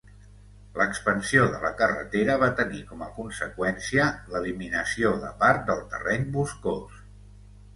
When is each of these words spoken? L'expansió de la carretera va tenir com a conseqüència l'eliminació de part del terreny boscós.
L'expansió 0.77 1.43
de 1.55 1.59
la 1.65 1.69
carretera 1.81 2.37
va 2.43 2.49
tenir 2.61 2.81
com 2.93 3.03
a 3.07 3.11
conseqüència 3.19 4.09
l'eliminació 4.33 5.13
de 5.27 5.31
part 5.45 5.63
del 5.69 5.85
terreny 5.93 6.27
boscós. 6.39 6.99